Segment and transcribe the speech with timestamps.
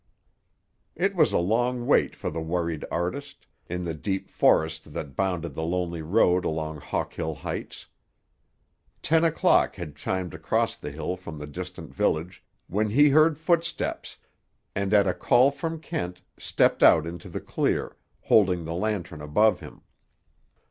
[0.95, 5.53] It was a long wait for the worried artist, in the deep forest that bounded
[5.53, 7.85] the lonely road along Hawkill Heights.
[9.03, 14.17] Ten o'clock had chimed across the hill from the distant village, when he heard footsteps,
[14.73, 19.59] and at a call from Kent, stepped out into the clear, holding the lantern above
[19.59, 19.83] him.